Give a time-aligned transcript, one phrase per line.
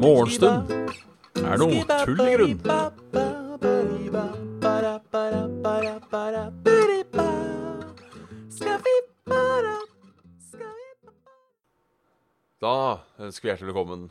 [0.00, 0.70] Morgenstund
[1.38, 2.58] er noe tull i grunn.
[12.60, 14.08] Da ønsker vi hjertelig velkommen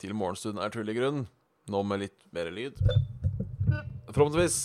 [0.00, 1.26] til Morgenstund er tull i grunn.
[1.66, 2.78] Nå med litt mer lyd.
[4.12, 4.60] Forhåpentligvis.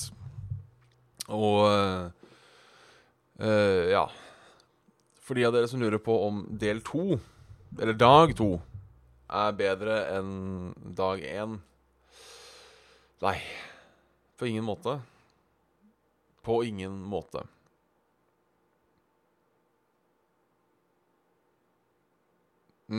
[1.26, 2.14] Og
[3.40, 4.06] eh, ja
[5.24, 7.20] For de av dere som lurer på om del to,
[7.80, 8.52] eller dag to,
[9.26, 11.60] er bedre enn dag én
[13.24, 13.40] Nei,
[14.38, 15.00] på ingen måte.
[16.46, 17.46] På ingen måte.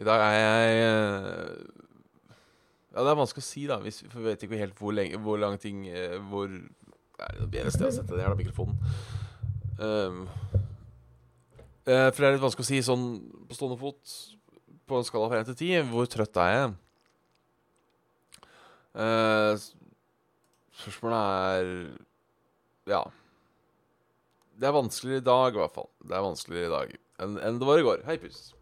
[0.00, 1.50] I dag er jeg eh,
[2.90, 3.76] Ja, det er vanskelig å si, da.
[3.84, 6.48] Hvis, vi vet ikke helt hvor, lenge, hvor lang ting eh, Hvor
[7.36, 8.78] det er bedre sted å sette den jævla mikrofonen.
[9.78, 10.22] Um,
[11.88, 13.06] uh, for det er litt vanskelig å si sånn
[13.48, 14.16] på stående fot,
[14.88, 16.72] på en skala fra 1 til 10, hvor trøtt er jeg?
[18.92, 19.54] Uh,
[20.82, 21.74] spørsmålet er
[22.92, 23.04] Ja.
[24.52, 25.88] Det er vanskeligere i dag, i hvert fall.
[26.04, 28.02] Det er vanskeligere i dag enn enn det var i går.
[28.06, 28.52] Hei, pus.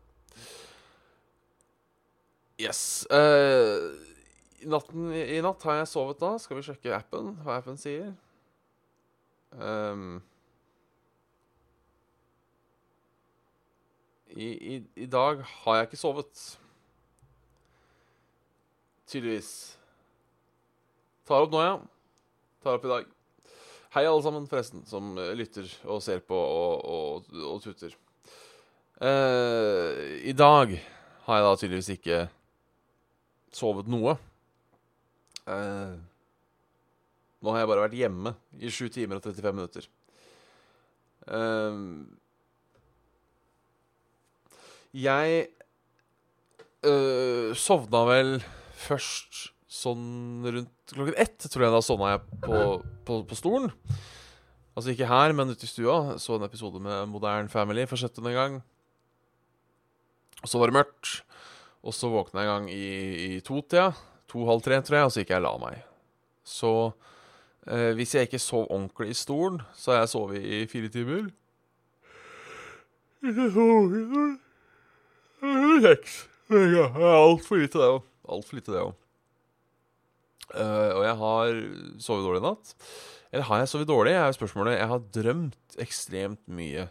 [2.61, 3.07] Yes.
[3.09, 6.35] i, natten, I natt har jeg sovet da.
[6.43, 8.11] Skal vi sjekke appen, hva appen sier?
[9.59, 10.21] Ehm,
[14.31, 16.43] i, i, I dag har jeg ikke sovet.
[19.11, 19.51] Tydeligvis.
[21.27, 21.75] Tar opp nå, ja.
[22.63, 23.09] Tar opp i dag.
[23.91, 27.97] Hei, alle sammen, forresten, som eh, lytter og ser på og, og, og tuter.
[29.01, 30.77] Uh, I dag
[31.25, 32.19] har jeg da tydeligvis ikke
[33.57, 34.15] sovet noe.
[35.51, 35.95] Eh,
[37.41, 39.87] nå har jeg bare vært hjemme i 7 timer og 35 minutter.
[41.31, 41.81] Eh,
[45.01, 45.47] jeg
[46.89, 48.37] øh, sovna vel
[48.81, 52.63] først sånn rundt klokken ett, tror jeg da sovna jeg på,
[53.07, 53.71] på, på stolen.
[54.75, 56.17] Altså ikke her, men ute i stua.
[56.19, 58.25] Så en episode med Modern Family for 17.
[58.35, 58.61] gang.
[60.41, 61.21] Og så var det mørkt.
[61.85, 62.89] Og så våkna jeg en gang i,
[63.37, 63.91] i totida.
[64.31, 65.85] To-halv tre, tror jeg, og så gikk jeg og la meg.
[66.47, 66.73] Så
[67.71, 71.31] eh, hvis jeg ikke sov ordentlig i stolen, så har jeg sovet i fire timer.
[75.87, 76.17] Seks.
[76.51, 78.03] Altfor lite, det òg.
[78.29, 78.95] Altfor lite, det òg.
[80.51, 81.59] og jeg har
[82.03, 82.75] sovet dårlig i natt.
[83.31, 84.13] Eller har jeg sovet dårlig?
[84.13, 84.79] er jo spørsmålet.
[84.79, 86.89] Jeg har drømt ekstremt mye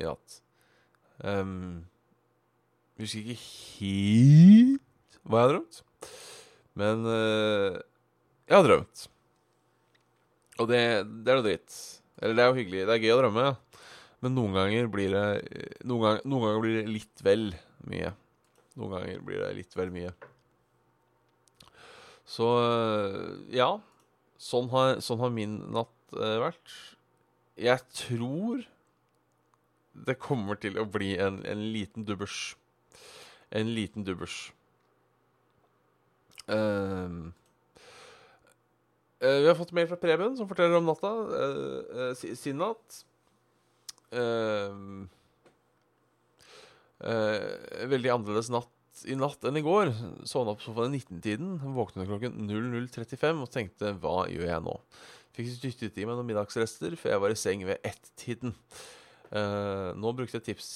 [0.00, 0.40] i natt.
[1.22, 1.84] Um,
[2.96, 3.42] jeg husker ikke
[3.78, 5.80] helt hva jeg har drømt.
[6.80, 7.78] Men uh,
[8.48, 9.06] jeg har drømt.
[10.60, 10.80] Og det,
[11.24, 11.76] det er noe dritt.
[12.20, 12.86] Eller det er jo hyggelig.
[12.86, 13.84] Det er gøy å drømme, ja.
[14.20, 15.26] Men noen ganger blir det
[15.88, 17.46] noen, ganger, noen ganger blir det litt vel
[17.88, 18.10] mye.
[18.76, 20.12] Noen ganger blir det litt vel mye.
[22.28, 23.70] Så eh, ja.
[24.40, 26.76] Sånn har, sånn har min natt eh, vært.
[27.60, 28.62] Jeg tror
[30.06, 32.54] det kommer til å bli en, en liten dubbers.
[33.50, 34.50] En liten dubbers.
[36.48, 37.20] Eh,
[39.20, 41.12] vi har fått mail fra Preben, som forteller om natta.
[41.28, 43.02] Uh, eh, sin natt.
[47.00, 49.92] Eh, veldig annerledes natt i natt enn i går.
[50.28, 51.54] Sovna på sofaen i 19-tiden.
[51.76, 54.76] Våknet klokken 00.35 og tenkte hva gjør jeg nå?
[55.36, 58.56] Fikk dyttet i meg noen middagsrester før jeg var i seng ved ett-tiden.
[59.30, 60.68] Uh, nå brukte jeg tips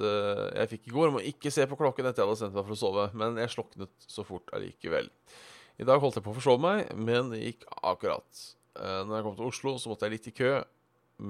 [0.00, 2.54] uh, jeg fikk i går om å ikke se på klokken etter jeg hadde sendt
[2.56, 5.10] meg for å sove, men jeg sloknet så fort allikevel.
[5.78, 8.42] I dag holdt jeg på å forsove meg, men det gikk akkurat.
[8.78, 10.56] Uh, når jeg kom til Oslo, så måtte jeg litt i kø,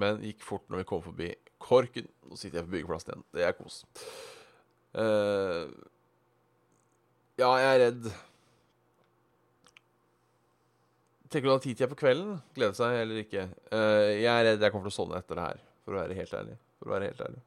[0.01, 1.29] men gikk fort når vi kom forbi
[1.61, 2.09] Korken.
[2.29, 3.27] Nå sitter jeg på byggeplassen igjen.
[3.35, 3.83] Det er kos.
[4.97, 5.69] Uh,
[7.39, 8.09] ja, jeg er redd.
[11.29, 12.39] Tenker du ha tid til jeg på kvelden?
[12.57, 13.45] Glede seg eller ikke?
[13.69, 16.17] Uh, jeg er redd jeg kommer til å sovne etter det her, for å være
[16.17, 16.57] helt ærlig.
[16.79, 17.45] For å være helt ærlig.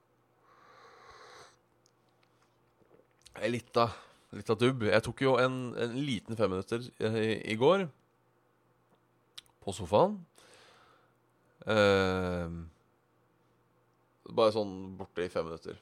[3.31, 3.97] Jeg er litt av,
[4.35, 4.85] litt av dubb.
[4.87, 7.87] Jeg tok jo en, en liten femminutter i, i går.
[9.61, 10.17] På sofaen.
[11.69, 12.53] Eh,
[14.31, 15.77] bare sånn borte i fem minutter.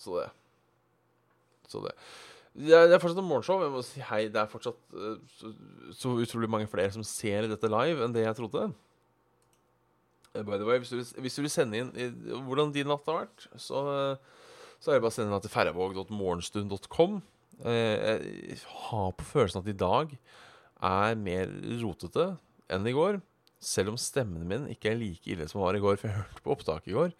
[0.00, 0.28] Så det.
[1.68, 1.96] Så det.
[2.60, 3.60] Det er, fortsatt en morgenshow.
[3.62, 5.52] Jeg må si hei, det er fortsatt eh, så,
[5.96, 8.70] så utrolig mange flere som ser dette live enn det jeg trodde.
[10.34, 11.90] Eh, By the way, hvis du, hvis du vil sende inn
[12.46, 14.44] hvordan din natt har vært, så, eh,
[14.80, 17.18] så er det bare å sende den til ferrevåg.morgenstund.com.
[17.64, 17.96] Eh,
[18.54, 20.14] Jeg har på følelsen at i dag
[20.80, 21.50] er mer
[21.82, 22.32] rotete
[22.70, 23.20] enn i går.
[23.60, 26.22] Selv om stemmen min ikke er like ille som den var i går, for jeg
[26.22, 27.16] hørte på opptaket i går.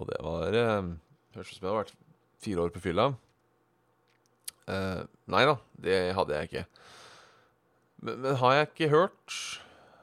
[0.00, 0.92] Og det var eh,
[1.30, 1.98] Høres ut som jeg hadde vært
[2.42, 3.04] fire år på fylla.
[4.70, 6.64] Uh, nei da, det hadde jeg ikke.
[8.02, 9.36] Men, men, har jeg ikke hørt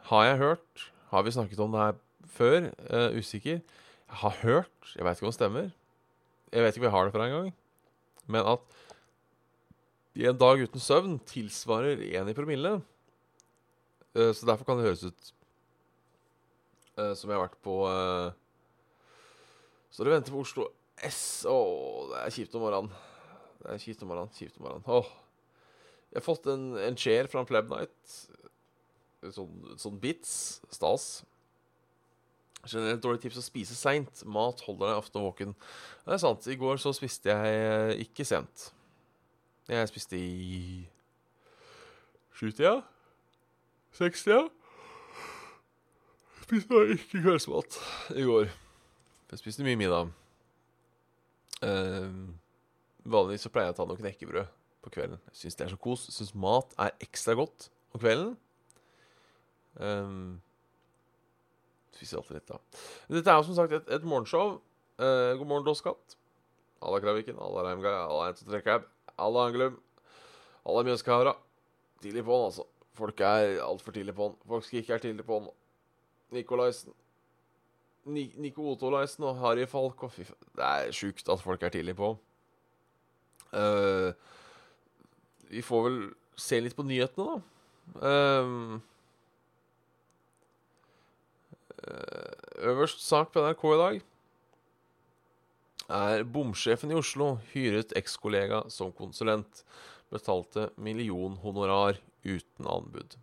[0.10, 0.83] Har jeg hørt
[1.13, 1.95] Har vi snakket om det her
[2.38, 2.69] før?
[2.88, 3.62] Uh, usikker.
[4.07, 5.72] Jeg har hørt Jeg vet ikke om det stemmer.
[6.54, 7.50] Jeg vet ikke om jeg har det fra engang.
[8.28, 8.78] Men at
[10.18, 12.78] i en dag uten søvn tilsvarer én i promille.
[14.16, 15.34] Uh, så derfor kan det høres ut
[16.98, 18.31] uh, som jeg har vært på uh,
[19.92, 21.45] Så dere venter på Oslo S.
[21.45, 22.94] Å, oh, det er kjipt om morgenen.
[23.62, 24.33] Det er kjipt om morgenen.
[24.33, 24.90] Kjipt om morgenen.
[24.90, 25.12] Oh.
[26.10, 28.18] Jeg har fått en, en chair fra en Pleb Night.
[29.36, 30.31] Sånn, sånn bits.
[30.74, 31.07] Stas.
[32.65, 34.24] Generelt dårlig tips å spise seint.
[34.25, 35.54] Mat holder deg ofte våken.
[36.04, 36.48] Det er sant.
[36.50, 38.69] I går så spiste jeg ikke sent.
[39.68, 40.86] Jeg spiste i
[42.38, 42.80] sjutida.
[43.98, 44.45] Sekstida.
[46.48, 47.80] Spiste ikke kveldsmat
[48.15, 48.50] i går.
[49.31, 50.12] Jeg spiste mye middag.
[51.59, 52.31] Uh,
[53.04, 54.51] vanligvis så pleier jeg å ta noe knekkebrød
[54.86, 55.19] på kvelden.
[55.31, 56.06] Jeg syns det er så kos.
[56.13, 58.36] Syns mat er ekstra godt om kvelden.
[59.75, 60.38] Um,
[61.98, 62.86] spiser alltid litt, da.
[63.18, 64.60] Dette er jo som sagt et, et morgenshow.
[64.98, 66.18] Eh, god morgen, Dosskatt.
[66.86, 68.86] Alla Kraviken, alla Reimgard, alla Entotrekab,
[69.18, 69.80] alla Angelum,
[70.66, 71.34] alla Mjøskavra.
[72.02, 72.68] Tidlig på'n, altså.
[72.98, 74.38] Folk er altfor tidlig på'n.
[74.50, 75.50] Folk skal ikke være tidlig på'n.
[76.38, 76.94] Nikolaisen.
[78.08, 82.14] Nico Otolaisen og Harry Falk og fy Det er sjukt at folk er tidlig på.
[83.52, 84.12] Uh,
[85.52, 86.00] vi får vel
[86.40, 87.42] se litt på nyhetene, da.
[88.00, 88.80] Uh,
[92.68, 94.01] øverst sak på NRK i dag
[95.88, 99.63] er bomsjefen i Oslo hyret ekskollega som konsulent.
[100.12, 103.18] Betalte millionhonorar uten anbud.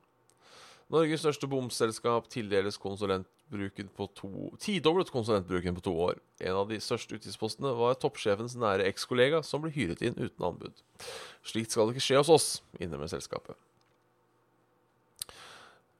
[0.92, 6.20] Norges største bomselskap tildeles konsulentbruken på to Tidoblet konsulentbruken på to år.
[6.44, 10.84] En av de største utgiftspostene var toppsjefens nære ekskollega som ble hyret inn uten anbud.
[11.44, 13.56] Slikt skal ikke skje hos oss, innrømmer selskapet.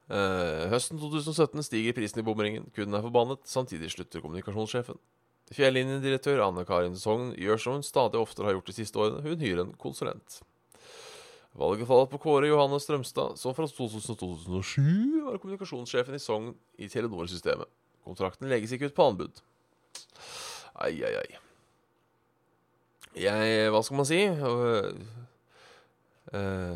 [0.05, 2.67] Uh, høsten 2017 stiger prisen i bomringen.
[2.75, 3.41] Kunden er forbannet.
[3.49, 4.99] Samtidig slutter kommunikasjonssjefen.
[5.53, 9.21] Fjellinjedirektør Anne Karin Sogn gjør som hun stadig oftere har gjort de siste årene.
[9.25, 10.39] Hun hyrer en konsulent.
[11.55, 16.49] Valget faller på Kåre Johanne Strømstad, som fra 2007 var kommunikasjonssjefen i Sogn
[16.81, 17.69] i Telenor-systemet.
[18.05, 19.39] Kontrakten legges ikke ut på anbud.
[20.75, 21.37] Ai, ai, ai.
[23.15, 24.19] Jeg Hva skal man si?
[24.27, 24.91] Uh,
[26.35, 26.75] uh,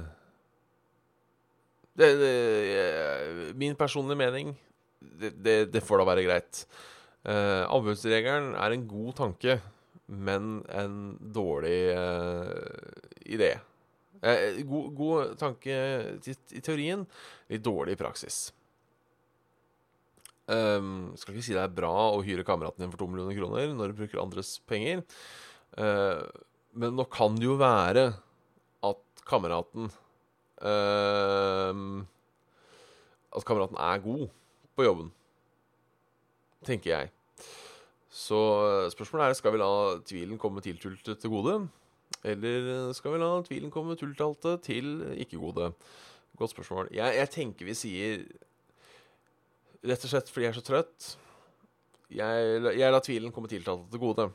[2.00, 2.34] det, det,
[2.80, 4.54] uh, min personlige mening
[5.00, 6.64] det, det, får da være greit.
[7.28, 9.60] Uh, avbudsregelen er en god tanke,
[10.10, 11.82] men en dårlig
[13.30, 13.54] idé.
[14.22, 15.76] Eh, god, god, tanke
[16.28, 17.06] i teorien,
[17.52, 18.50] litt dårlig i praksis.
[20.50, 23.70] Um, skal ikke si det er bra å hyre kameraten din for to millioner kroner
[23.78, 25.04] når du bruker andres penger.
[25.78, 26.26] Uh,
[26.74, 28.08] men nå kan det jo være
[28.90, 29.92] at kameraten
[30.62, 32.04] uh,
[33.36, 34.28] At kameraten er god
[34.76, 35.12] på jobben.
[36.66, 37.12] Tenker jeg.
[38.10, 38.40] Så
[38.92, 39.72] spørsmålet er skal vi la
[40.08, 41.56] tvilen komme tiltulte til gode.
[42.26, 45.72] Eller skal vi la tvilen komme tulltalte til ikke-gode?
[46.40, 46.90] Godt spørsmål.
[46.92, 48.22] Jeg, jeg, tenker vi sier
[49.80, 51.06] Rett og slett fordi jeg er så trøtt.
[52.12, 54.26] Jeg, jeg lar tvilen komme tiltalte til gode.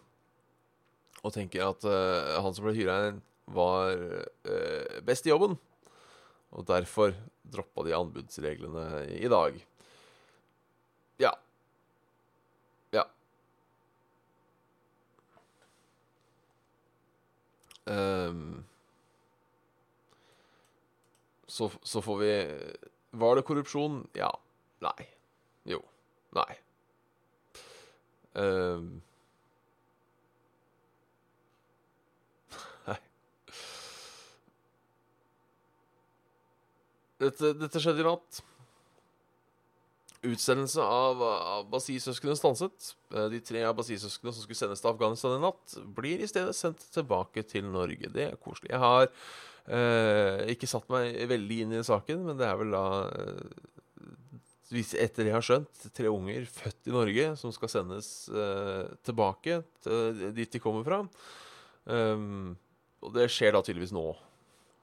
[1.21, 3.19] Og tenker at uh, han som ble hyra inn,
[3.52, 5.59] var uh, best i jobben.
[6.55, 7.15] Og derfor
[7.53, 9.59] droppa de anbudsreglene i dag.
[11.19, 11.35] Ja.
[17.87, 18.65] Um,
[21.47, 22.61] så, så, får vi
[23.11, 24.09] Var det korrupsjon?
[24.17, 24.31] Ja.
[24.81, 25.09] Nei.
[25.69, 25.83] Jo.
[26.35, 26.55] Nei.
[28.33, 29.03] Um,
[32.89, 32.97] nei.
[37.25, 38.43] Dette, dette skjedde i natt.
[40.25, 41.21] Utsendelse av
[41.61, 42.95] Abbasi-søsknene stanset.
[43.12, 46.85] Eh, de tre Abbasi-søsknene som skulle sendes til Afghanistan i natt, blir i stedet sendt
[46.95, 48.12] tilbake til Norge.
[48.14, 48.73] Det er koselig.
[48.73, 52.85] Jeg har eh, ikke satt meg veldig inn i saken, men det er vel da
[53.11, 53.62] eh,
[54.75, 59.61] etter det jeg har skjønt, tre unger født i Norge som skal sendes eh, tilbake
[59.85, 61.02] til dit de kommer fra.
[61.85, 62.54] Um,
[63.04, 64.07] og det skjer da tydeligvis nå.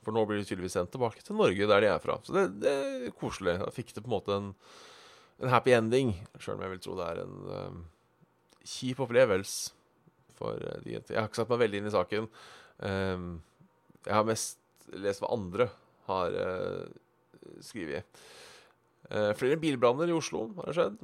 [0.02, 2.16] For nå blir de tydeligvis sendt tilbake til Norge, der de er fra.
[2.26, 3.60] Så det, det er koselig.
[3.62, 4.50] Da fikk det på en måte en
[5.42, 7.78] en happy ending, sjøl om jeg vil tro det er en um,
[8.62, 9.72] kjip opplevelse
[10.38, 12.28] for uh, de Jeg har ikke satt meg veldig inn i saken.
[12.82, 13.32] Um,
[14.06, 14.60] jeg har mest
[14.92, 15.70] lest hva andre
[16.10, 16.86] har uh,
[17.64, 18.22] skrevet.
[19.10, 21.02] Uh, flere bilbranner i Oslo har det skjedd.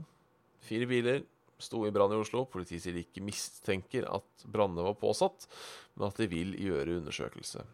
[0.67, 1.25] Fire biler
[1.61, 2.45] sto i brann i Oslo.
[2.51, 5.47] Politiet sier de ikke mistenker at brannene var påsatt,
[5.97, 7.65] men at de vil gjøre undersøkelse.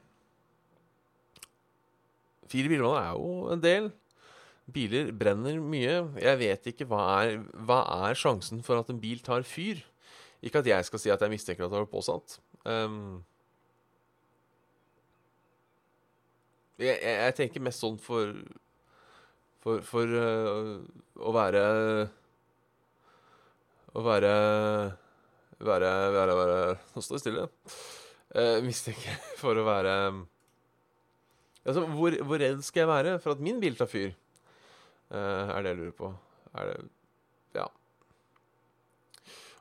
[2.51, 3.91] Fire bilbranner er jo en del.
[4.73, 5.95] Biler brenner mye.
[6.23, 9.81] Jeg vet ikke hva er, hva er sjansen for at en bil tar fyr.
[10.43, 12.37] Ikke at jeg skal si at jeg mistenker at det var påsatt.
[12.63, 13.23] Um,
[16.79, 18.31] jeg, jeg, jeg, tenker mest sånn for
[19.63, 20.79] For, for uh,
[21.19, 21.63] å være
[23.93, 24.31] Å være
[25.63, 26.55] Være, være, være
[26.95, 27.43] Nå står det stille.
[28.33, 29.95] Uh, mistenker for å være
[31.63, 34.11] Altså, hvor, hvor, redd skal jeg være for at min bil tar fyr?
[35.13, 36.11] Uh, er det jeg lurer på.
[36.59, 36.77] Er det
[37.55, 37.65] Ja.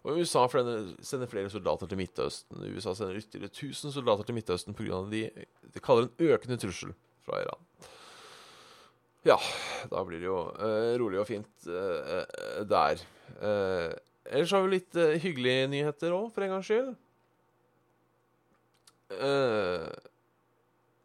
[0.02, 2.64] Og USA sender flere soldater til Midtøsten.
[2.74, 5.04] USA sender ytterligere 1000 soldater til Midtøsten pga.
[5.10, 5.30] de
[5.74, 7.62] de kaller en økende trussel fra Iran.
[9.24, 9.36] Ja,
[9.90, 12.98] da blir det jo uh, rolig og fint uh, der.
[14.26, 16.96] ellers har vi litt hyggelige nyheter òg, for en gangs skyld.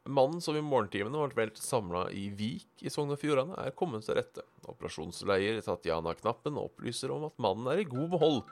[0.07, 4.05] Mannen som i morgentimene ble velt samla i Vik i Sogn og Fjordane, er kommet
[4.07, 4.43] til rette.
[4.67, 8.43] Operasjonsleier Tatjana Knappen opplyser om at mannen er i god behold,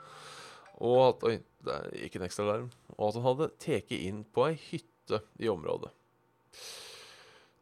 [0.84, 2.58] og at Oi, det gikk en ekstra.
[2.96, 5.92] Og at han hadde tatt inn på ei hytte i området.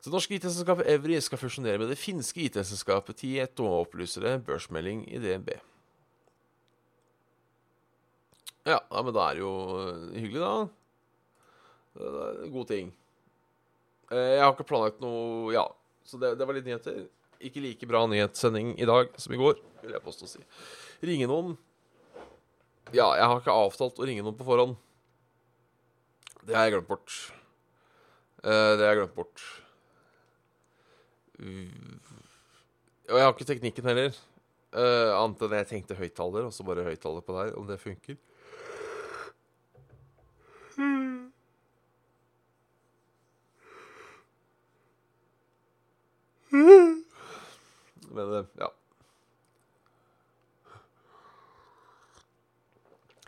[0.04, 5.20] Det norske IT-selskapet Evry skal fusjonere med det finske IT-selskapet Tieto, opplyser det børsmelding i
[5.22, 5.54] DNB.
[8.68, 9.54] Ja, men det er jo
[10.12, 10.52] hyggelig, da.
[11.94, 12.92] Det er en god ting.
[14.14, 15.66] Eh, jeg har ikke planlagt noe Ja,
[16.06, 17.04] så det, det var litt nyheter.
[17.44, 20.42] Ikke like bra nyhetssending i dag som i går, vil jeg påstå å si.
[21.04, 21.56] Ringe noen
[22.94, 24.76] Ja, jeg har ikke avtalt å ringe noen på forhånd.
[26.44, 27.16] Det har jeg glemt bort.
[28.44, 29.44] Uh, det har jeg glemt bort.
[31.40, 34.16] Og jeg har ikke teknikken heller.
[34.74, 38.18] Uh, annet enn jeg tenkte høyttaler, og så bare høyttaler på der, om det funker.
[48.14, 48.70] Men eh, ja.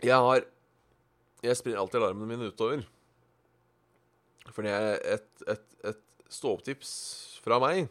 [0.05, 0.45] Jeg har
[1.43, 2.83] Jeg spiller alltid alarmene mine utover.
[4.53, 6.03] Fordi et, et, et
[6.33, 6.91] stå-opp-tips
[7.43, 7.87] fra meg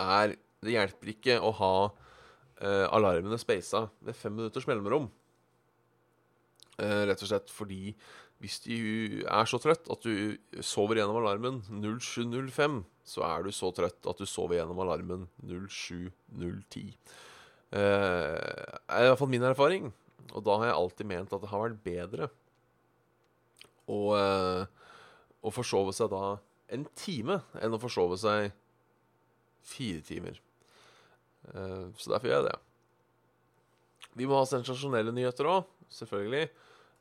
[0.00, 5.08] er Det hjelper ikke å ha eh, alarmene speisa med fem minutters mellomrom.
[6.80, 7.94] Eh, rett og slett fordi
[8.40, 13.68] hvis du er så trøtt at du sover gjennom alarmen 0705, så er du så
[13.76, 16.94] trøtt at du sover gjennom alarmen 07010.
[17.70, 19.90] Eh, er i hvert fall min erfaring.
[20.32, 22.30] Og da har jeg alltid ment at det har vært bedre
[23.90, 24.64] å, eh,
[25.42, 26.38] å forsove seg da
[26.70, 28.54] en time enn å forsove seg
[29.66, 30.40] fire timer.
[31.52, 32.58] Eh, så derfor gjør jeg det.
[34.18, 36.48] Vi må ha sensasjonelle nyheter òg, selvfølgelig.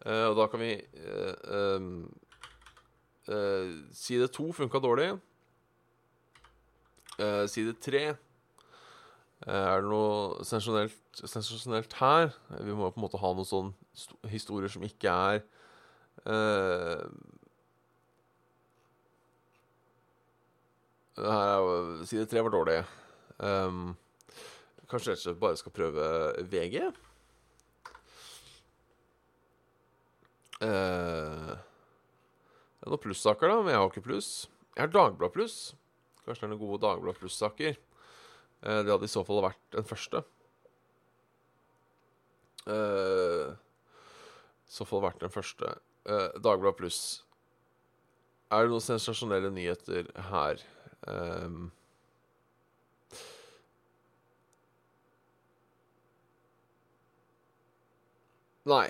[0.06, 1.90] Uh, og da kan vi uh, um,
[3.28, 5.18] uh, Side to funka dårlig.
[7.52, 8.16] side tre
[9.44, 12.30] Er det noe sensasjonelt, her?
[12.64, 15.42] Vi må på en måte ha noen sånne historier som ikke er
[21.20, 22.80] her er, Side tre var dårlig.
[23.40, 23.98] Um,
[24.90, 26.10] kanskje rett og bare skal prøve
[26.52, 26.80] VG?
[30.60, 31.56] Uh,
[32.80, 34.32] det er noen plussaker, da, men jeg har ikke pluss.
[34.76, 35.58] Jeg har Dagblad pluss.
[36.26, 37.80] Kanskje det er noen gode Dagblad pluss-saker.
[38.64, 40.24] Uh, det hadde i så fall vært den første.
[42.70, 45.74] Uh, I så fall vært den første.
[46.08, 47.02] Uh, Dagblad pluss.
[48.50, 50.64] Er det noen sensasjonelle nyheter her?
[51.08, 51.70] Um,
[58.70, 58.90] Nei.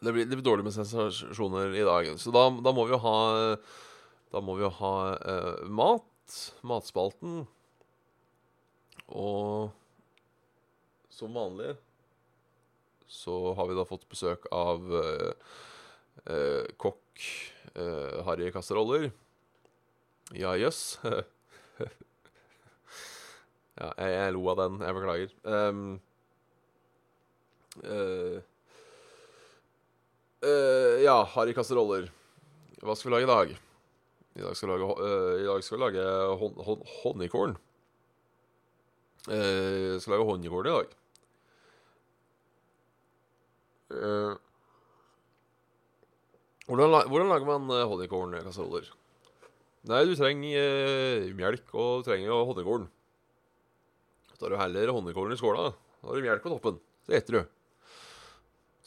[0.00, 2.12] Det blir, blir, dårlig med sensasjoner i dag.
[2.20, 3.18] Så da, da må vi jo ha
[4.30, 6.36] Da må vi jo ha uh, mat.
[6.60, 7.46] Matspalten.
[9.08, 9.70] Og
[11.08, 11.72] som vanlig
[13.08, 15.32] så har vi da fått besøk av uh,
[16.28, 17.24] uh, kokk
[18.26, 19.08] Harry Kasseroller.
[20.34, 20.98] Ja, jøss.
[21.04, 21.22] Yes.
[23.78, 24.80] ja, jeg, jeg, lo av den.
[24.82, 25.34] Jeg beklager.
[25.46, 26.00] Um,
[30.44, 32.08] uh, ja, Harry kasseroller.
[32.82, 33.54] Hva skal vi lage i dag?
[34.38, 36.04] I dag skal vi lage, uh, i dag skal vi lage
[36.42, 37.56] hon, hon, honningkål.
[39.28, 40.94] Uh, skal lage honningkål i dag.
[43.88, 44.36] Uh,
[46.68, 48.92] hvordan, hvordan, lager man honningkålkasseroller?
[49.88, 52.88] Nei, du trenger eh, melk og du trenger honningkålen.
[54.38, 55.70] Tar du heller honningkålen i skåla.
[55.98, 56.76] Da har du melk på toppen.
[57.06, 57.57] Så eter du.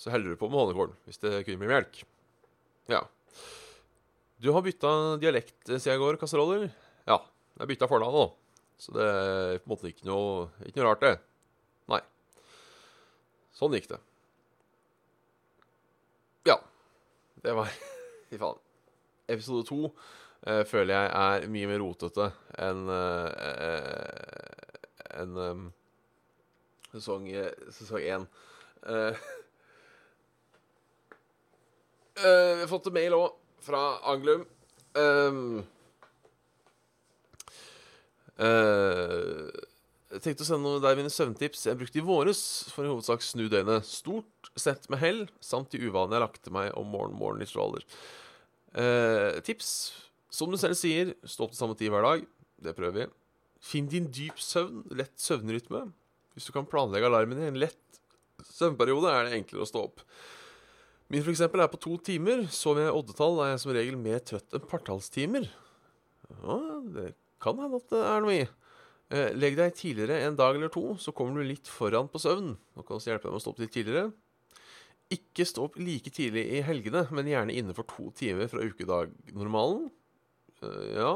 [0.01, 1.99] Så heller du på med honningkålen hvis det kun blir melk.
[2.89, 3.03] Ja.
[4.41, 6.71] Du har bytta dialekt siden i går, kasseroller?
[7.05, 7.19] Ja.
[7.59, 8.23] Jeg bytta fornavn nå.
[8.81, 11.11] Så det er på en måte ikke noe, ikke noe rart, det.
[11.91, 11.99] Nei.
[13.53, 13.99] Sånn gikk det.
[16.49, 16.57] Ja.
[17.45, 17.69] Det var
[18.31, 18.57] Fy faen.
[19.29, 19.83] Episode to
[20.47, 24.57] eh, føler jeg er mye mer rotete enn eh,
[25.21, 25.63] enn um,
[26.95, 28.25] sesong én.
[28.89, 29.21] Eh,
[32.19, 34.43] eh, vi har fått en mail òg, fra Anglum.
[34.97, 35.61] Um,
[38.41, 39.47] uh,
[40.11, 42.41] jeg tenkte å sende noe der mine søvntips jeg brukte i våres
[42.73, 43.87] for i hovedsak snu døgnet.
[43.87, 47.85] Stort sett med hell, samt de uvanene jeg lagte meg om morgen, morgen i stråler.
[48.75, 49.71] Uh, tips.
[50.31, 52.27] Som du selv sier, stå opp til samme tid hver dag.
[52.61, 53.07] Det prøver vi.
[53.61, 55.85] Finn din dyp søvn, lett søvnrytme.
[56.33, 57.99] Hvis du kan planlegge alarmen i en lett
[58.47, 60.03] søvnperiode, er det enklere å stå opp.
[61.11, 62.45] Min eksempel er på to timer.
[62.55, 65.49] Sover jeg oddetall, er jeg som regel mer trøtt enn partallstimer.
[66.39, 66.57] Ja,
[66.95, 67.07] det
[67.43, 68.45] kan hende at det er noe i.
[69.11, 72.53] Eh, legg deg tidligere en dag eller to, så kommer du litt foran på søvn.
[72.55, 74.05] Nå kan også hjelpe deg med å stå opp litt tidligere.
[75.11, 79.89] Ikke stå opp like tidlig i helgene, men gjerne innenfor to timer fra ukedagnormalen.
[80.63, 81.11] Uh, ja.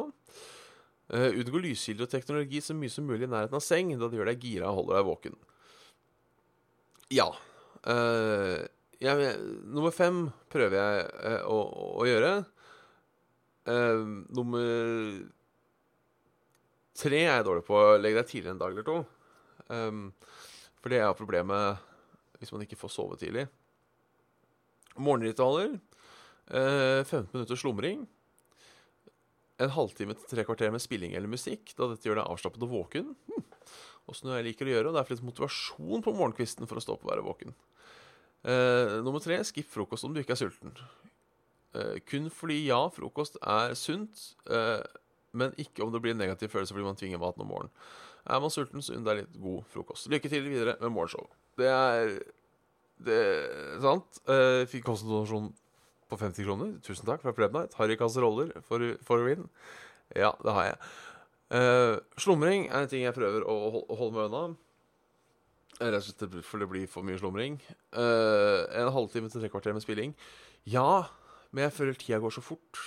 [1.07, 4.19] Uh, unngå lyskilder og teknologi så mye som mulig i nærheten av seng, da det
[4.19, 5.43] gjør deg gira og holder deg våken.
[7.15, 7.29] Ja.
[9.03, 9.35] Jeg,
[9.65, 11.57] nummer fem prøver jeg å,
[11.99, 12.31] å, gjøre.
[14.35, 14.69] nummer
[16.95, 17.81] tre er jeg dårlig på.
[17.99, 18.97] Legg deg tidligere en dag eller to.
[19.67, 20.07] Um,
[20.79, 21.81] for det er problemet
[22.39, 23.47] hvis man ikke får sove tidlig.
[25.01, 25.79] Morgenritualer.
[26.47, 28.05] Eh, 15 minutter slumring.
[29.57, 32.73] En halvtime til tre kvarter med spilling eller musikk, da dette gjør deg avslappet og
[32.73, 33.13] våken.
[33.31, 33.45] Hm.
[34.11, 36.77] Også noe jeg liker å gjøre, og det er for litt motivasjon på morgenkvisten for
[36.77, 37.55] å stå opp og være våken.
[38.45, 40.73] Eh, nummer tre skipp frokost om du ikke er sulten.
[41.75, 44.79] Uh, kun fordi ja, frokost er sunt, uh,
[45.35, 47.73] men ikke om det blir en negativ følelse fordi man tvinger maten om morgenen.
[48.25, 50.07] Er man sulten, så unn deg litt god frokost.
[50.13, 51.27] Lykke til videre med morgenshow.
[51.59, 52.13] Det er
[53.03, 53.19] det
[53.83, 54.21] sant.
[54.29, 55.51] Uh, fikk konsultasjon
[56.07, 56.71] på 50 kroner.
[56.85, 57.75] Tusen takk fra Plebnight.
[57.81, 59.49] Harry kasseroller for, for vinne.
[60.15, 60.79] Ja, det har jeg.
[61.55, 63.57] Uh, slumring er en ting jeg prøver å
[63.91, 64.45] holde meg unna.
[65.75, 67.57] Rett og slett for det blir for mye slumring.
[67.91, 70.13] Uh, en halvtime til tre kvarter med spilling.
[70.71, 71.07] Ja,
[71.51, 72.79] men jeg føler tida går så fort.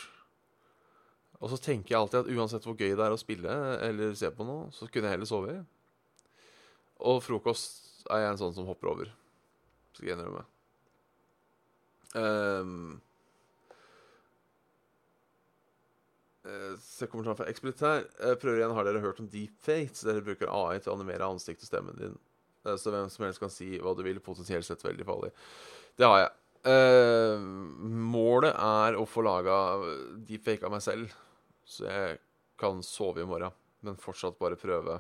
[1.39, 4.31] Og så tenker jeg alltid at uansett hvor gøy det er å spille eller se
[4.35, 5.59] på noe, så kunne jeg heller sove.
[7.07, 9.13] Og frokost er jeg en sånn som hopper over
[9.99, 10.45] skal jeg innrømme.
[12.15, 13.01] Um,
[16.79, 18.05] Se jeg fra Expedit her.
[18.07, 18.37] Ekspeditær.
[18.41, 20.07] Prøver igjen, Har dere hørt om deepfate?
[20.07, 22.15] Dere bruker AI til å animere ansiktet og stemmen din.
[22.69, 24.21] Uh, så hvem som helst kan si hva du vil.
[24.25, 25.33] Potensielt sett veldig farlig.
[25.99, 26.35] Det har jeg.
[26.69, 27.39] Uh,
[28.13, 29.57] målet er å få laga
[30.27, 31.13] deepfake av meg selv,
[31.69, 32.19] så jeg
[32.59, 33.55] kan sove i morgen,
[33.87, 34.99] men fortsatt bare prøve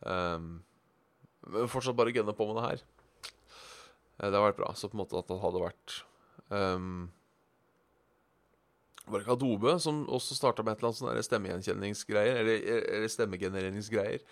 [0.00, 0.56] um,
[1.68, 2.82] Fortsatt bare gunne på med det her.
[4.18, 4.72] Uh, det har vært bra.
[4.76, 5.96] Så på en måte at det hadde vært
[6.48, 7.08] um,
[9.06, 12.40] Var det ikke Adobe som også starta med et eller annet sånn stemmegjenkjenningsgreier?
[12.42, 12.64] Eller,
[12.98, 14.24] eller stemmegenereringsgreier?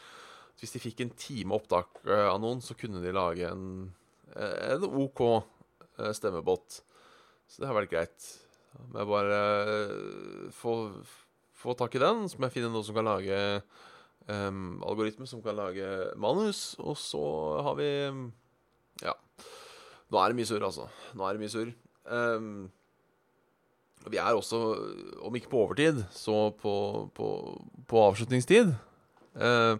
[0.60, 3.90] Hvis de fikk en time opptak uh, av noen, så kunne de lage en,
[4.32, 6.80] eh, en OK uh, stemmebåt.
[7.46, 8.30] Så det har vært greit.
[8.90, 9.40] Må jeg bare
[10.56, 10.72] få,
[11.56, 13.36] få tak i den, så må jeg finne noen som kan lage
[14.28, 15.86] um, algoritme som kan lage
[16.20, 17.26] manus, og så
[17.68, 17.90] har vi
[19.04, 19.14] Ja.
[20.10, 20.88] Nå er det mye surr, altså.
[21.18, 21.72] Nå er det mye surr.
[22.06, 22.68] Um,
[24.06, 24.60] vi er også,
[25.26, 27.26] om ikke på overtid, så på, på,
[27.88, 28.70] på avslutningstid.
[29.34, 29.76] Uh,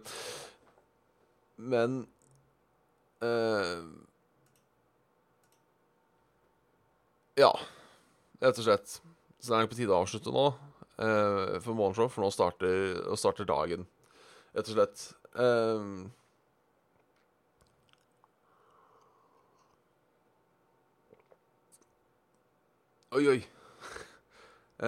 [1.57, 2.05] men
[3.25, 3.83] uh,
[7.37, 7.51] Ja,
[8.41, 8.95] rett og slett.
[9.37, 13.45] Så det er på tide å avslutte nå uh, for morgenshow, for nå starter, starter
[13.49, 13.85] dagen,
[14.57, 15.03] rett og slett.
[15.37, 16.07] Um,
[23.17, 23.37] Oi, oi.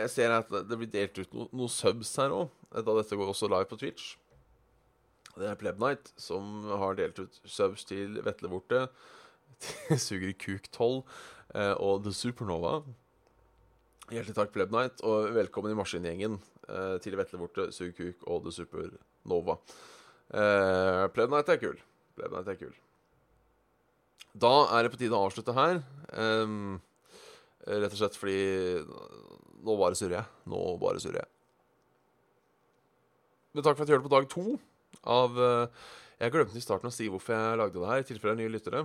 [0.00, 3.32] Jeg ser at det blir delt ut noen noe subs her òg, da dette går
[3.32, 4.12] også live på Twitch.
[5.34, 8.86] Det er Pleb Knight, som har delt ut subs til Vetlevorte,
[10.04, 11.00] Suger Kuk 12
[11.58, 12.76] eh, og The Supernova.
[14.12, 16.36] Hjertelig takk, Pleb Knight, og velkommen i maskingjengen
[16.68, 19.58] eh, til Vetlevorte, Suger Kuk og The Supernova.
[21.14, 21.80] Pleb Knight er kul.
[22.14, 22.76] Pleb Knight er kul.
[24.38, 25.80] Da er det på tide å avslutte her.
[26.14, 26.78] Um,
[27.64, 28.38] Rett og slett fordi
[29.64, 30.30] Nå bare surrer jeg.
[30.52, 31.30] Nå bare surrer jeg.
[33.54, 34.44] Men takk for at du hørte på dag to
[35.10, 35.88] av eh,
[36.22, 38.48] Jeg glemte i starten å si hvorfor jeg lagde det her, i tilfelle det er
[38.48, 38.84] nye lyttere.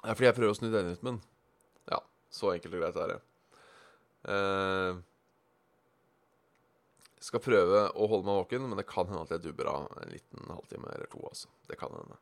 [0.00, 1.20] Det er fordi jeg prøver å snu denne rytmen.
[1.92, 2.00] Ja,
[2.32, 3.20] så enkelt og greit er det.
[4.32, 5.00] Eh,
[7.20, 10.12] skal prøve å holde meg våken, men det kan hende at jeg dubber av en
[10.12, 11.20] liten halvtime eller to.
[11.28, 11.52] altså.
[11.68, 12.16] Det kan hende.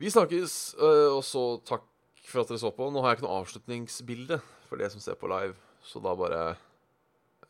[0.00, 1.84] Vi snakkes, øh, og så takk
[2.24, 2.88] for at dere så på.
[2.88, 6.42] Nå har jeg ikke noe avslutningsbilde for det som ser på live, så da bare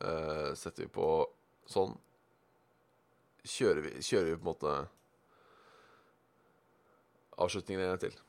[0.01, 1.07] uh, setter vi på
[1.69, 1.93] sånn.
[3.47, 4.73] Kjører vi, kjører vi på en måte
[7.41, 8.19] avslutningen en gang til.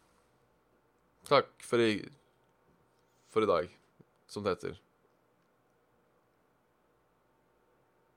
[1.29, 1.98] Takk for i,
[3.31, 3.68] for i dag,
[4.27, 4.81] som det heter.